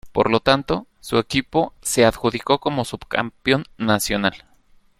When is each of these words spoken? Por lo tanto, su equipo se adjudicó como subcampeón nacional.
Por 0.13 0.31
lo 0.31 0.39
tanto, 0.39 0.87
su 0.99 1.19
equipo 1.19 1.75
se 1.83 2.05
adjudicó 2.07 2.57
como 2.57 2.85
subcampeón 2.85 3.65
nacional. 3.77 4.45